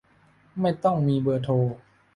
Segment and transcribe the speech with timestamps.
[0.59, 1.53] ไม่ต้องมีเบอร์โทร